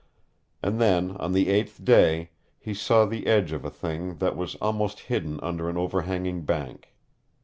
And 0.63 0.81
then, 0.81 1.11
on 1.17 1.31
the 1.31 1.47
eighth 1.47 1.85
day, 1.85 2.31
he 2.57 2.73
saw 2.73 3.05
the 3.05 3.27
edge 3.27 3.51
of 3.51 3.63
a 3.63 3.69
thing 3.69 4.15
that 4.17 4.35
was 4.35 4.55
almost 4.55 5.01
hidden 5.01 5.39
under 5.43 5.69
an 5.69 5.77
overhanging 5.77 6.41
bank. 6.41 6.95